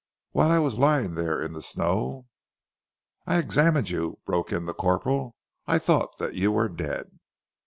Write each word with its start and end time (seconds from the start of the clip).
Whilst 0.33 0.49
I 0.49 0.57
was 0.57 0.79
lying 0.79 1.13
there 1.13 1.39
in 1.39 1.53
the 1.53 1.61
snow" 1.61 2.25
"I 3.27 3.37
examined 3.37 3.91
you," 3.91 4.17
broke 4.25 4.51
in 4.51 4.65
the 4.65 4.73
corporal. 4.73 5.35
"I 5.67 5.77
thought 5.77 6.17
that 6.17 6.33
you 6.33 6.51
were 6.51 6.69
dead!" 6.69 7.19